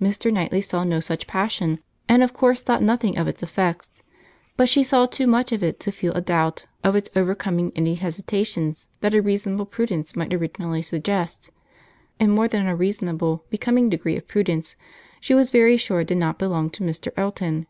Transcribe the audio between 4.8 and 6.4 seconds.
saw too much of it to feel a